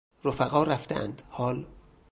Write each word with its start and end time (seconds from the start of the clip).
رفقا 0.25 0.63
رفته 0.63 0.95
اند 0.95 1.21
حال 1.29 1.65